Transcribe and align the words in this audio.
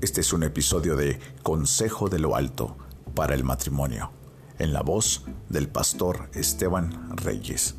Este 0.00 0.20
es 0.20 0.32
un 0.32 0.44
episodio 0.44 0.94
de 0.94 1.18
Consejo 1.42 2.08
de 2.08 2.20
lo 2.20 2.36
Alto 2.36 2.76
para 3.16 3.34
el 3.34 3.42
matrimonio, 3.42 4.12
en 4.60 4.72
la 4.72 4.82
voz 4.82 5.24
del 5.48 5.68
pastor 5.68 6.30
Esteban 6.34 7.16
Reyes. 7.16 7.74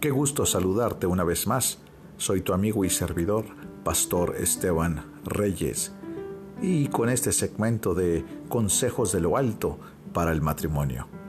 Qué 0.00 0.10
gusto 0.10 0.44
saludarte 0.44 1.06
una 1.06 1.22
vez 1.22 1.46
más. 1.46 1.78
Soy 2.16 2.40
tu 2.40 2.52
amigo 2.52 2.84
y 2.84 2.90
servidor, 2.90 3.44
Pastor 3.84 4.34
Esteban 4.36 5.20
Reyes, 5.24 5.92
y 6.60 6.88
con 6.88 7.10
este 7.10 7.30
segmento 7.30 7.94
de 7.94 8.24
Consejos 8.48 9.12
de 9.12 9.20
lo 9.20 9.36
Alto 9.36 9.78
para 10.12 10.32
el 10.32 10.40
matrimonio. 10.40 11.19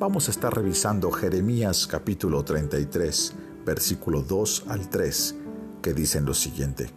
Vamos 0.00 0.28
a 0.28 0.30
estar 0.30 0.54
revisando 0.54 1.10
Jeremías 1.10 1.86
capítulo 1.86 2.42
33, 2.42 3.34
versículo 3.66 4.22
2 4.22 4.64
al 4.68 4.88
3, 4.88 5.34
que 5.82 5.92
dicen 5.92 6.24
lo 6.24 6.32
siguiente. 6.32 6.88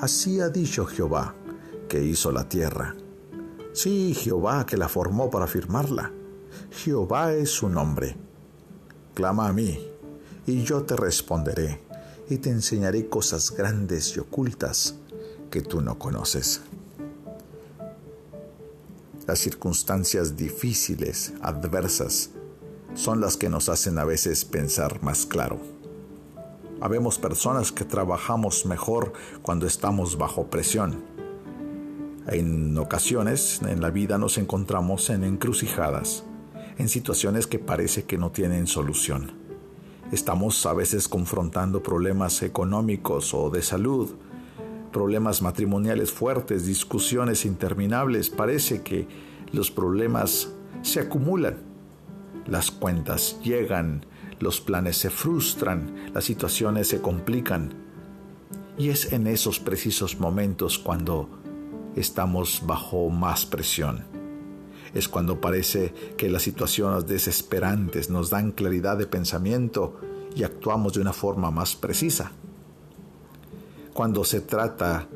Así 0.00 0.40
ha 0.40 0.48
dicho 0.48 0.86
Jehová, 0.86 1.34
que 1.88 2.00
hizo 2.00 2.30
la 2.30 2.48
tierra. 2.48 2.94
Sí, 3.72 4.14
Jehová 4.14 4.64
que 4.64 4.76
la 4.76 4.88
formó 4.88 5.28
para 5.28 5.48
firmarla. 5.48 6.12
Jehová 6.70 7.34
es 7.34 7.50
su 7.50 7.68
nombre. 7.68 8.16
Clama 9.14 9.48
a 9.48 9.52
mí, 9.52 9.84
y 10.46 10.62
yo 10.62 10.84
te 10.84 10.94
responderé, 10.94 11.80
y 12.30 12.36
te 12.36 12.50
enseñaré 12.50 13.08
cosas 13.08 13.50
grandes 13.50 14.16
y 14.16 14.20
ocultas 14.20 14.94
que 15.50 15.62
tú 15.62 15.80
no 15.80 15.98
conoces. 15.98 16.60
Las 19.28 19.40
circunstancias 19.40 20.38
difíciles, 20.38 21.34
adversas, 21.42 22.30
son 22.94 23.20
las 23.20 23.36
que 23.36 23.50
nos 23.50 23.68
hacen 23.68 23.98
a 23.98 24.06
veces 24.06 24.46
pensar 24.46 25.02
más 25.02 25.26
claro. 25.26 25.60
Habemos 26.80 27.18
personas 27.18 27.70
que 27.70 27.84
trabajamos 27.84 28.64
mejor 28.64 29.12
cuando 29.42 29.66
estamos 29.66 30.16
bajo 30.16 30.46
presión. 30.46 31.04
En 32.26 32.78
ocasiones 32.78 33.60
en 33.60 33.82
la 33.82 33.90
vida 33.90 34.16
nos 34.16 34.38
encontramos 34.38 35.10
en 35.10 35.24
encrucijadas, 35.24 36.24
en 36.78 36.88
situaciones 36.88 37.46
que 37.46 37.58
parece 37.58 38.04
que 38.04 38.16
no 38.16 38.30
tienen 38.30 38.66
solución. 38.66 39.32
Estamos 40.10 40.64
a 40.64 40.72
veces 40.72 41.06
confrontando 41.06 41.82
problemas 41.82 42.42
económicos 42.42 43.34
o 43.34 43.50
de 43.50 43.60
salud, 43.60 44.08
problemas 44.92 45.42
matrimoniales 45.42 46.10
fuertes, 46.10 46.66
discusiones 46.66 47.44
interminables. 47.44 48.30
Parece 48.30 48.82
que 48.82 49.06
los 49.52 49.70
problemas 49.70 50.52
se 50.82 51.00
acumulan. 51.00 51.58
Las 52.46 52.70
cuentas 52.70 53.38
llegan, 53.42 54.06
los 54.40 54.60
planes 54.60 54.96
se 54.96 55.10
frustran, 55.10 56.10
las 56.14 56.24
situaciones 56.24 56.88
se 56.88 57.00
complican. 57.00 57.74
Y 58.78 58.90
es 58.90 59.12
en 59.12 59.26
esos 59.26 59.58
precisos 59.58 60.18
momentos 60.20 60.78
cuando 60.78 61.28
estamos 61.96 62.62
bajo 62.64 63.10
más 63.10 63.44
presión. 63.44 64.04
Es 64.94 65.08
cuando 65.08 65.40
parece 65.40 65.92
que 66.16 66.30
las 66.30 66.42
situaciones 66.42 67.06
desesperantes 67.06 68.08
nos 68.08 68.30
dan 68.30 68.52
claridad 68.52 68.96
de 68.96 69.06
pensamiento 69.06 70.00
y 70.34 70.44
actuamos 70.44 70.94
de 70.94 71.00
una 71.00 71.12
forma 71.12 71.50
más 71.50 71.76
precisa 71.76 72.32
cuando 73.98 74.22
se 74.22 74.40
trata 74.40 75.08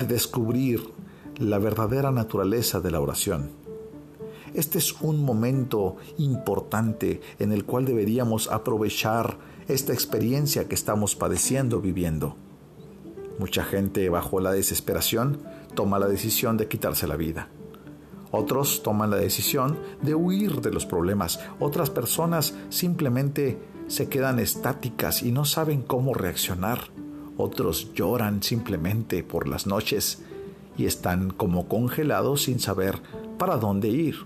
de 0.00 0.06
descubrir 0.06 0.82
la 1.36 1.58
verdadera 1.58 2.10
naturaleza 2.10 2.80
de 2.80 2.90
la 2.90 2.98
oración. 2.98 3.50
Este 4.54 4.78
es 4.78 4.98
un 5.02 5.22
momento 5.22 5.96
importante 6.16 7.20
en 7.38 7.52
el 7.52 7.66
cual 7.66 7.84
deberíamos 7.84 8.50
aprovechar 8.50 9.36
esta 9.68 9.92
experiencia 9.92 10.68
que 10.68 10.74
estamos 10.74 11.14
padeciendo, 11.14 11.82
viviendo. 11.82 12.34
Mucha 13.38 13.62
gente 13.62 14.08
bajo 14.08 14.40
la 14.40 14.52
desesperación 14.52 15.42
toma 15.74 15.98
la 15.98 16.08
decisión 16.08 16.56
de 16.56 16.66
quitarse 16.66 17.06
la 17.06 17.16
vida. 17.16 17.50
Otros 18.30 18.82
toman 18.82 19.10
la 19.10 19.18
decisión 19.18 19.78
de 20.00 20.14
huir 20.14 20.62
de 20.62 20.72
los 20.72 20.86
problemas. 20.86 21.40
Otras 21.60 21.90
personas 21.90 22.54
simplemente 22.70 23.58
se 23.86 24.08
quedan 24.08 24.38
estáticas 24.38 25.22
y 25.22 25.30
no 25.30 25.44
saben 25.44 25.82
cómo 25.82 26.14
reaccionar 26.14 27.03
otros 27.36 27.92
lloran 27.94 28.42
simplemente 28.42 29.22
por 29.22 29.48
las 29.48 29.66
noches 29.66 30.22
y 30.76 30.86
están 30.86 31.30
como 31.30 31.68
congelados 31.68 32.42
sin 32.42 32.60
saber 32.60 33.00
para 33.38 33.56
dónde 33.56 33.88
ir. 33.88 34.16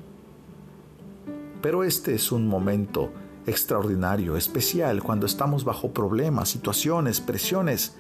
Pero 1.63 1.85
este 1.85 2.15
es 2.15 2.31
un 2.33 2.47
momento 2.47 3.11
extraordinario, 3.47 4.37
especial, 4.37 5.03
cuando 5.03 5.27
estamos 5.27 5.65
bajo 5.65 5.93
problemas, 5.93 6.51
situaciones, 6.51 7.21
presiones, 7.21 7.97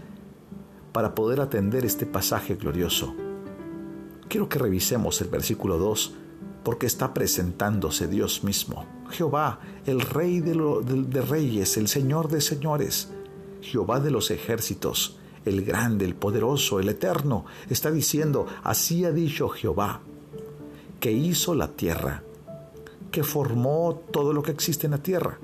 para 0.93 1.15
poder 1.15 1.41
atender 1.41 1.85
este 1.85 2.07
pasaje 2.07 2.57
glorioso. 2.57 3.15
Quiero 4.29 4.49
que 4.49 4.59
revisemos 4.59 5.21
el 5.21 5.29
versículo 5.29 5.79
2 5.79 6.15
porque 6.63 6.87
está 6.87 7.15
presentándose 7.15 8.09
Dios 8.09 8.45
mismo, 8.45 8.85
Jehová, 9.11 9.61
el 9.87 10.01
Rey 10.01 10.41
de, 10.41 10.53
de 10.85 11.23
reyes, 11.23 11.77
el 11.79 11.89
Señor 11.89 12.29
de 12.29 12.41
señores, 12.43 13.11
Jehová 13.61 14.01
de 14.01 14.11
los 14.11 14.31
ejércitos, 14.31 15.19
el 15.45 15.65
grande, 15.65 16.05
el 16.05 16.15
poderoso, 16.15 16.81
el 16.81 16.89
eterno, 16.89 17.47
está 17.69 17.91
diciendo, 17.91 18.47
así 18.63 19.05
ha 19.05 19.13
dicho 19.13 19.49
Jehová, 19.49 20.01
que 21.01 21.13
hizo 21.13 21.55
la 21.55 21.69
tierra, 21.69 22.23
que 23.11 23.23
formó 23.23 24.03
todo 24.13 24.33
lo 24.33 24.43
que 24.43 24.51
existe 24.51 24.87
en 24.87 24.93
la 24.93 25.03
tierra, 25.03 25.39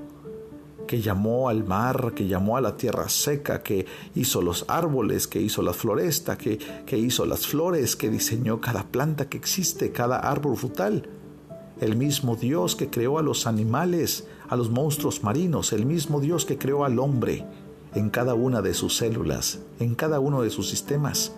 que 0.86 1.00
llamó 1.00 1.48
al 1.48 1.64
mar, 1.64 2.12
que 2.14 2.26
llamó 2.26 2.56
a 2.56 2.60
la 2.60 2.76
tierra 2.76 3.08
seca, 3.08 3.62
que 3.62 3.86
hizo 4.14 4.42
los 4.42 4.66
árboles, 4.68 5.26
que 5.26 5.40
hizo 5.40 5.62
la 5.62 5.72
floresta, 5.72 6.36
que, 6.36 6.58
que 6.84 6.98
hizo 6.98 7.24
las 7.24 7.46
flores, 7.46 7.96
que 7.96 8.10
diseñó 8.10 8.60
cada 8.60 8.84
planta 8.84 9.28
que 9.28 9.38
existe, 9.38 9.92
cada 9.92 10.18
árbol 10.18 10.56
frutal. 10.56 11.08
El 11.80 11.96
mismo 11.96 12.36
Dios 12.36 12.76
que 12.76 12.90
creó 12.90 13.18
a 13.18 13.22
los 13.22 13.46
animales, 13.46 14.26
a 14.48 14.56
los 14.56 14.70
monstruos 14.70 15.22
marinos, 15.22 15.72
el 15.72 15.86
mismo 15.86 16.20
Dios 16.20 16.44
que 16.44 16.58
creó 16.58 16.84
al 16.84 16.98
hombre, 16.98 17.46
en 17.94 18.10
cada 18.10 18.34
una 18.34 18.60
de 18.62 18.74
sus 18.74 18.96
células, 18.96 19.60
en 19.78 19.94
cada 19.94 20.20
uno 20.20 20.42
de 20.42 20.50
sus 20.50 20.68
sistemas. 20.68 21.32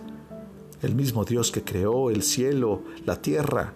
El 0.81 0.95
mismo 0.95 1.23
Dios 1.23 1.51
que 1.51 1.63
creó 1.63 2.09
el 2.09 2.23
cielo, 2.23 2.83
la 3.05 3.21
tierra, 3.21 3.73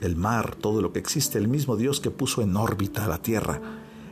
el 0.00 0.16
mar, 0.16 0.54
todo 0.54 0.82
lo 0.82 0.92
que 0.92 0.98
existe, 0.98 1.38
el 1.38 1.48
mismo 1.48 1.76
Dios 1.76 2.00
que 2.00 2.10
puso 2.10 2.42
en 2.42 2.56
órbita 2.56 3.06
la 3.08 3.18
tierra, 3.18 3.60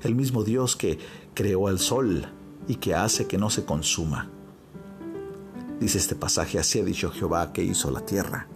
el 0.03 0.15
mismo 0.15 0.45
Dios 0.45 0.77
que 0.77 0.99
creó 1.35 1.69
al 1.69 1.79
sol 1.79 2.27
y 2.67 2.77
que 2.77 2.95
hace 2.95 3.27
que 3.27 3.39
no 3.39 3.51
se 3.51 3.65
consuma. 3.65 4.29
Dice 5.81 5.99
este 5.99 6.15
pasaje, 6.15 6.59
así 6.59 6.79
ha 6.79 6.85
dicho 6.85 7.11
Jehová 7.11 7.53
que 7.53 7.65
hizo 7.65 7.91
la 7.91 8.07
tierra. 8.07 8.47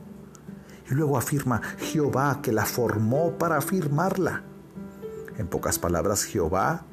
Y 0.89 0.95
luego 0.95 1.19
afirma 1.19 1.61
Jehová 1.79 2.41
que 2.43 2.53
la 2.53 2.65
formó 2.65 3.37
para 3.39 3.57
afirmarla. 3.59 4.45
En 5.37 5.49
pocas 5.49 5.79
palabras, 5.79 6.23
Jehová 6.23 6.87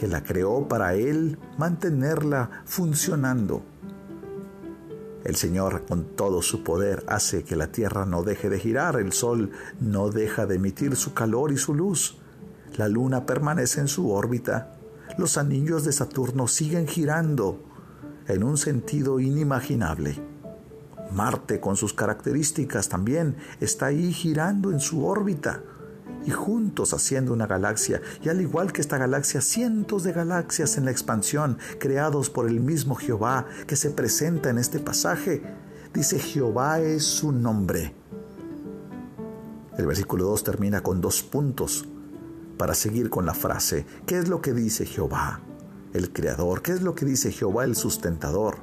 que 0.00 0.08
la 0.08 0.24
creó 0.24 0.66
para 0.66 0.94
Él 0.94 1.36
mantenerla 1.58 2.62
funcionando. 2.64 3.62
El 5.24 5.36
Señor 5.36 5.84
con 5.84 6.16
todo 6.16 6.40
su 6.40 6.64
poder 6.64 7.04
hace 7.06 7.44
que 7.44 7.54
la 7.54 7.70
tierra 7.70 8.06
no 8.06 8.22
deje 8.22 8.48
de 8.48 8.58
girar, 8.58 8.96
el 8.98 9.12
sol 9.12 9.50
no 9.78 10.08
deja 10.08 10.46
de 10.46 10.54
emitir 10.54 10.96
su 10.96 11.12
calor 11.12 11.52
y 11.52 11.58
su 11.58 11.74
luz, 11.74 12.16
la 12.78 12.88
luna 12.88 13.26
permanece 13.26 13.80
en 13.80 13.88
su 13.88 14.10
órbita, 14.10 14.78
los 15.18 15.36
anillos 15.36 15.84
de 15.84 15.92
Saturno 15.92 16.48
siguen 16.48 16.88
girando 16.88 17.62
en 18.26 18.42
un 18.42 18.56
sentido 18.56 19.20
inimaginable. 19.20 20.18
Marte 21.12 21.60
con 21.60 21.76
sus 21.76 21.92
características 21.92 22.88
también 22.88 23.36
está 23.60 23.86
ahí 23.86 24.14
girando 24.14 24.70
en 24.70 24.80
su 24.80 25.04
órbita 25.04 25.62
y 26.24 26.30
juntos 26.30 26.92
haciendo 26.92 27.32
una 27.32 27.46
galaxia, 27.46 28.00
y 28.22 28.28
al 28.28 28.40
igual 28.40 28.72
que 28.72 28.80
esta 28.80 28.98
galaxia, 28.98 29.40
cientos 29.40 30.02
de 30.02 30.12
galaxias 30.12 30.76
en 30.76 30.84
la 30.84 30.90
expansión, 30.90 31.58
creados 31.78 32.30
por 32.30 32.48
el 32.48 32.60
mismo 32.60 32.94
Jehová 32.94 33.46
que 33.66 33.76
se 33.76 33.90
presenta 33.90 34.50
en 34.50 34.58
este 34.58 34.78
pasaje. 34.78 35.42
Dice, 35.92 36.18
Jehová 36.18 36.80
es 36.80 37.04
su 37.04 37.32
nombre. 37.32 37.94
El 39.76 39.86
versículo 39.86 40.24
2 40.24 40.44
termina 40.44 40.82
con 40.82 41.00
dos 41.00 41.22
puntos 41.22 41.86
para 42.60 42.74
seguir 42.74 43.08
con 43.08 43.24
la 43.24 43.32
frase, 43.32 43.86
¿qué 44.04 44.18
es 44.18 44.28
lo 44.28 44.42
que 44.42 44.52
dice 44.52 44.84
Jehová, 44.84 45.40
el 45.94 46.12
Creador? 46.12 46.60
¿Qué 46.60 46.72
es 46.72 46.82
lo 46.82 46.94
que 46.94 47.06
dice 47.06 47.32
Jehová, 47.32 47.64
el 47.64 47.74
sustentador? 47.74 48.58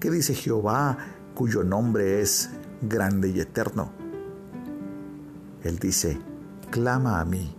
¿Qué 0.00 0.10
dice 0.10 0.34
Jehová, 0.34 0.98
cuyo 1.32 1.62
nombre 1.62 2.20
es 2.20 2.50
grande 2.80 3.28
y 3.28 3.38
eterno? 3.38 3.92
Él 5.62 5.78
dice, 5.78 6.18
clama 6.72 7.20
a 7.20 7.24
mí 7.24 7.54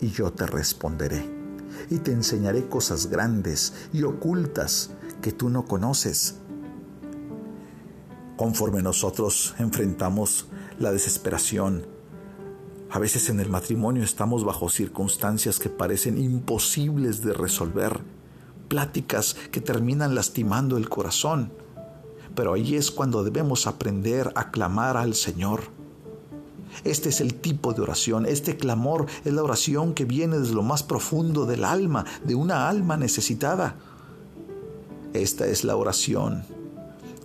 y 0.00 0.08
yo 0.08 0.32
te 0.32 0.44
responderé, 0.44 1.24
y 1.88 1.98
te 1.98 2.10
enseñaré 2.10 2.68
cosas 2.68 3.06
grandes 3.06 3.72
y 3.92 4.02
ocultas 4.02 4.90
que 5.22 5.30
tú 5.30 5.48
no 5.48 5.64
conoces. 5.64 6.36
Conforme 8.36 8.82
nosotros 8.82 9.54
enfrentamos 9.58 10.48
la 10.78 10.90
desesperación, 10.90 11.86
A 12.92 12.98
veces 12.98 13.30
en 13.30 13.38
el 13.38 13.48
matrimonio 13.48 14.02
estamos 14.02 14.44
bajo 14.44 14.68
circunstancias 14.68 15.60
que 15.60 15.68
parecen 15.68 16.18
imposibles 16.18 17.22
de 17.22 17.32
resolver, 17.32 18.00
pláticas 18.66 19.36
que 19.52 19.60
terminan 19.60 20.16
lastimando 20.16 20.76
el 20.76 20.88
corazón. 20.88 21.52
Pero 22.34 22.52
ahí 22.52 22.74
es 22.74 22.90
cuando 22.90 23.22
debemos 23.22 23.68
aprender 23.68 24.32
a 24.34 24.50
clamar 24.50 24.96
al 24.96 25.14
Señor. 25.14 25.79
Este 26.84 27.08
es 27.08 27.20
el 27.20 27.34
tipo 27.34 27.72
de 27.72 27.82
oración, 27.82 28.26
este 28.26 28.56
clamor 28.56 29.06
es 29.24 29.32
la 29.32 29.42
oración 29.42 29.94
que 29.94 30.04
viene 30.04 30.38
desde 30.38 30.54
lo 30.54 30.62
más 30.62 30.82
profundo 30.82 31.46
del 31.46 31.64
alma, 31.64 32.04
de 32.24 32.34
una 32.34 32.68
alma 32.68 32.96
necesitada. 32.96 33.76
Esta 35.12 35.46
es 35.46 35.64
la 35.64 35.76
oración 35.76 36.44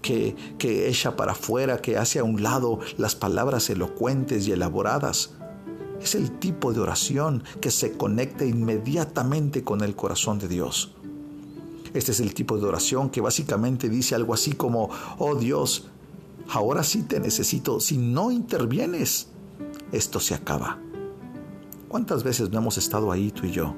que, 0.01 0.36
que 0.57 0.89
echa 0.89 1.15
para 1.15 1.33
afuera, 1.33 1.81
que 1.81 1.97
hace 1.97 2.19
a 2.19 2.24
un 2.24 2.44
lado 2.44 2.80
las 2.97 3.15
palabras 3.15 3.69
elocuentes 3.69 4.47
y 4.47 4.51
elaboradas 4.51 5.31
es 6.01 6.15
el 6.15 6.31
tipo 6.31 6.74
de 6.74 6.80
oración 6.80 7.44
que 7.62 7.71
se 7.71 7.94
conecta 7.94 8.45
inmediatamente 8.45 9.63
con 9.63 9.81
el 9.81 9.95
corazón 9.95 10.39
de 10.39 10.48
Dios. 10.48 10.91
Este 11.94 12.12
es 12.12 12.19
el 12.19 12.33
tipo 12.33 12.57
de 12.57 12.65
oración 12.65 13.09
que 13.09 13.21
básicamente 13.21 13.89
dice 13.89 14.15
algo 14.15 14.33
así 14.33 14.51
como, 14.51 14.89
oh 15.18 15.36
Dios, 15.36 15.86
ahora 16.50 16.83
sí 16.83 17.03
te 17.03 17.19
necesito, 17.19 17.80
si 17.80 17.98
no 17.98 18.31
intervienes, 18.31 19.30
esto 19.92 20.20
se 20.20 20.34
acaba. 20.34 20.80
¿Cuántas 21.88 22.24
veces 22.24 22.50
no 22.50 22.58
hemos 22.60 22.78
estado 22.78 23.12
ahí 23.12 23.32
tú 23.32 23.46
y 23.46 23.52
yo? 23.52 23.76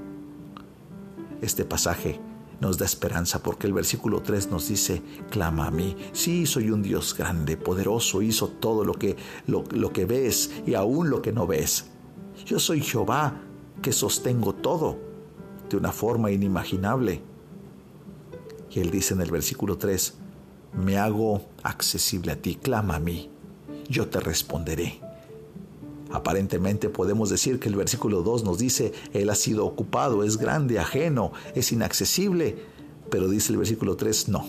Este 1.42 1.66
pasaje 1.66 2.20
nos 2.60 2.78
da 2.78 2.86
esperanza 2.86 3.44
porque 3.44 3.68
el 3.68 3.74
versículo 3.74 4.22
3 4.22 4.50
nos 4.50 4.68
dice, 4.68 5.04
clama 5.30 5.68
a 5.68 5.72
mí. 5.72 5.96
Sí, 6.14 6.46
soy 6.46 6.72
un 6.72 6.82
Dios 6.82 7.16
grande, 7.16 7.58
poderoso, 7.58 8.22
hizo 8.22 8.48
todo 8.48 8.84
lo 8.84 8.94
que, 8.94 9.16
lo, 9.46 9.64
que 9.94 10.06
ves 10.06 10.52
y 10.66 10.74
aún 10.74 11.10
lo 11.10 11.22
que 11.22 11.32
no 11.32 11.46
ves. 11.46 11.86
Yo 12.46 12.60
soy 12.60 12.82
Jehová 12.82 13.42
que 13.82 13.94
sostengo 13.94 14.54
todo 14.54 14.98
de 15.70 15.78
una 15.78 15.92
forma 15.92 16.32
inimaginable. 16.32 17.22
Y 18.72 18.80
él 18.80 18.90
dice 18.90 19.14
en 19.14 19.22
el 19.22 19.32
versículo 19.32 19.78
3, 19.78 20.16
me 20.84 20.98
hago 20.98 21.46
accesible 21.64 22.32
a 22.32 22.42
ti, 22.42 22.56
clama 22.56 22.96
a 22.96 23.00
mí, 23.00 23.30
yo 23.90 24.08
te 24.08 24.20
responderé. 24.20 25.07
Aparentemente 26.12 26.90
podemos 26.90 27.30
decir 27.30 27.60
que 27.60 27.70
el 27.70 27.76
versículo 27.76 28.22
2 28.22 28.44
nos 28.44 28.58
dice, 28.58 28.94
Él 29.14 29.30
ha 29.30 29.36
sido 29.36 29.66
ocupado, 29.66 30.24
es 30.24 30.38
grande, 30.38 30.80
ajeno, 30.80 31.34
es 31.56 31.72
inaccesible, 31.72 32.58
pero 33.10 33.28
dice 33.28 33.52
el 33.52 33.58
versículo 33.58 33.96
3, 33.96 34.30
no. 34.30 34.46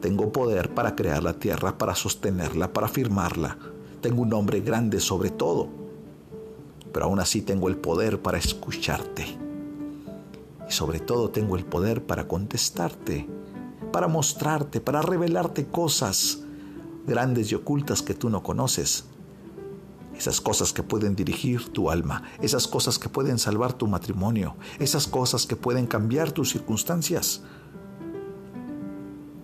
Tengo 0.00 0.32
poder 0.32 0.74
para 0.74 0.94
crear 0.94 1.22
la 1.22 1.34
tierra, 1.34 1.78
para 1.78 1.94
sostenerla, 1.94 2.72
para 2.72 2.88
firmarla. 2.88 3.58
Tengo 4.00 4.22
un 4.22 4.28
nombre 4.28 4.60
grande 4.60 5.00
sobre 5.00 5.30
todo 5.30 5.86
pero 6.96 7.04
aún 7.04 7.20
así 7.20 7.42
tengo 7.42 7.68
el 7.68 7.76
poder 7.76 8.22
para 8.22 8.38
escucharte. 8.38 9.26
Y 10.66 10.72
sobre 10.72 10.98
todo 10.98 11.28
tengo 11.28 11.56
el 11.56 11.66
poder 11.66 12.02
para 12.02 12.26
contestarte, 12.26 13.28
para 13.92 14.08
mostrarte, 14.08 14.80
para 14.80 15.02
revelarte 15.02 15.66
cosas 15.66 16.40
grandes 17.06 17.52
y 17.52 17.54
ocultas 17.54 18.00
que 18.00 18.14
tú 18.14 18.30
no 18.30 18.42
conoces. 18.42 19.04
Esas 20.16 20.40
cosas 20.40 20.72
que 20.72 20.82
pueden 20.82 21.14
dirigir 21.14 21.72
tu 21.72 21.90
alma, 21.90 22.22
esas 22.40 22.66
cosas 22.66 22.98
que 22.98 23.08
pueden 23.08 23.38
salvar 23.38 23.74
tu 23.74 23.86
matrimonio, 23.86 24.56
esas 24.78 25.06
cosas 25.06 25.46
que 25.46 25.56
pueden 25.56 25.86
cambiar 25.86 26.32
tus 26.32 26.50
circunstancias. 26.50 27.42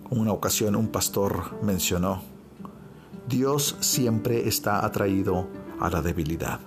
Una 0.08 0.32
ocasión 0.32 0.76
un 0.76 0.88
pastor 0.88 1.58
mencionó, 1.62 2.22
Dios 3.28 3.76
siempre 3.80 4.48
está 4.48 4.84
atraído 4.84 5.48
a 5.80 5.90
la 5.90 6.02
debilidad. 6.02 6.60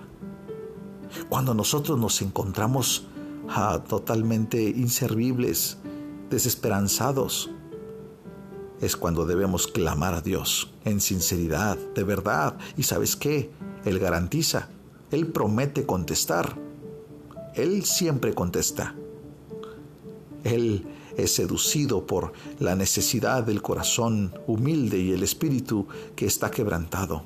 Cuando 1.28 1.54
nosotros 1.54 1.98
nos 1.98 2.22
encontramos 2.22 3.06
ah, 3.48 3.82
totalmente 3.88 4.62
inservibles, 4.62 5.78
desesperanzados, 6.30 7.50
es 8.80 8.96
cuando 8.96 9.24
debemos 9.24 9.66
clamar 9.66 10.14
a 10.14 10.20
Dios 10.20 10.72
en 10.84 11.00
sinceridad, 11.00 11.78
de 11.94 12.04
verdad. 12.04 12.58
Y 12.76 12.82
sabes 12.82 13.16
qué? 13.16 13.50
Él 13.86 14.00
garantiza, 14.00 14.68
Él 15.12 15.28
promete 15.28 15.86
contestar. 15.86 16.58
Él 17.54 17.84
siempre 17.84 18.34
contesta. 18.34 18.94
Él 20.44 20.84
es 21.16 21.32
seducido 21.32 22.04
por 22.04 22.32
la 22.58 22.74
necesidad 22.74 23.44
del 23.44 23.62
corazón 23.62 24.34
humilde 24.46 24.98
y 24.98 25.12
el 25.12 25.22
espíritu 25.22 25.86
que 26.14 26.26
está 26.26 26.50
quebrantado. 26.50 27.22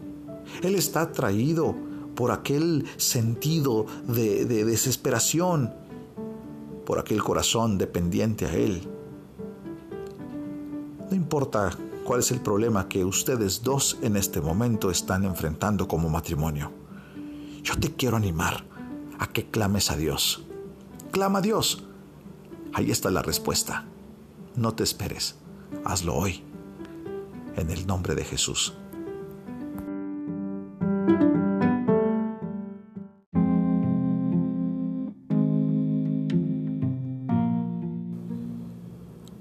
Él 0.62 0.75
está 0.75 1.01
atraído 1.03 1.75
por 2.15 2.31
aquel 2.31 2.85
sentido 2.99 3.87
de, 4.06 4.45
desesperación, 4.45 5.73
por 6.85 6.99
aquel 6.99 7.23
corazón 7.23 7.79
dependiente 7.79 8.45
a 8.45 8.55
Él. 8.55 8.83
No 11.11 11.17
importa 11.17 11.71
cuál 12.11 12.19
es 12.19 12.33
el 12.33 12.41
problema 12.41 12.89
que 12.89 13.05
ustedes 13.05 13.62
dos 13.62 13.97
en 14.03 14.17
este 14.17 14.41
momento 14.41 14.91
están 14.91 15.23
enfrentando 15.23 15.87
como 15.87 16.09
matrimonio. 16.09 16.73
Yo 17.62 17.79
te 17.79 17.93
quiero 17.93 18.17
animar 18.17 18.65
a 19.21 19.29
que 19.29 19.49
clames 19.49 19.93
a 19.93 19.97
Dios. 19.97 20.45
Clama 21.12 21.39
a 21.39 21.43
Dios. 21.43 21.85
Ahí 22.73 22.91
está 22.91 23.12
la 23.12 23.23
respuesta. 23.23 23.85
No 24.57 24.75
te 24.75 24.83
esperes. 24.83 25.37
Hazlo 25.85 26.17
hoy. 26.17 26.43
En 27.55 27.71
el 27.71 27.87
nombre 27.87 28.17
de 28.17 28.25
Jesús. 28.25 28.75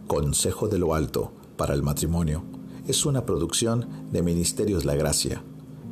Consejo 0.05 0.67
de 0.67 0.77
lo 0.77 0.93
Alto 0.93 1.33
para 1.57 1.73
el 1.73 1.81
Matrimonio 1.81 2.58
es 2.87 3.05
una 3.05 3.25
producción 3.25 3.87
de 4.11 4.21
Ministerios 4.21 4.85
La 4.85 4.95
Gracia, 4.95 5.43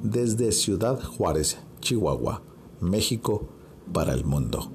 desde 0.04 0.52
Ciudad 0.52 1.02
Juárez, 1.02 1.58
Chihuahua, 1.82 2.42
México, 2.80 3.50
para 3.94 4.14
el 4.14 4.26
mundo. 4.26 4.72